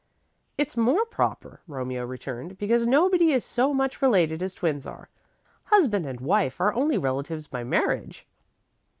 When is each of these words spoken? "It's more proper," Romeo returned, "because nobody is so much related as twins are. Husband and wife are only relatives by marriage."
"It's 0.57 0.75
more 0.75 1.05
proper," 1.05 1.61
Romeo 1.67 2.03
returned, 2.07 2.57
"because 2.57 2.87
nobody 2.87 3.33
is 3.33 3.45
so 3.45 3.71
much 3.71 4.01
related 4.01 4.41
as 4.41 4.55
twins 4.55 4.87
are. 4.87 5.09
Husband 5.65 6.07
and 6.07 6.19
wife 6.19 6.59
are 6.59 6.73
only 6.73 6.97
relatives 6.97 7.45
by 7.45 7.63
marriage." 7.63 8.25